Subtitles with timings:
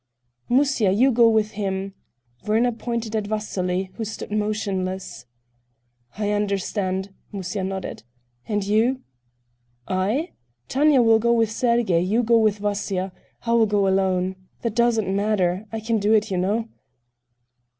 [0.49, 1.93] "Musya, you go with him."
[2.47, 5.27] Werner pointed at Vasily, who stood motionless.
[6.17, 8.01] "I understand," Musya nodded.
[8.47, 9.01] "And you?"
[9.87, 10.31] "I?
[10.69, 13.11] Tanya will go with Sergey, you go with Vasya....
[13.45, 14.37] I will go alone.
[14.63, 16.67] That doesn't matter, I can do it, you know."